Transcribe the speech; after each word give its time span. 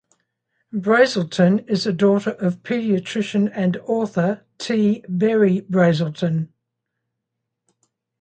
Brazelton 0.73 1.69
is 1.69 1.83
the 1.83 1.93
daughter 1.93 2.31
of 2.31 2.63
pediatrician 2.63 3.51
and 3.53 3.77
author 3.85 4.43
T. 4.57 5.05
Berry 5.07 5.61
Brazelton. 5.69 6.47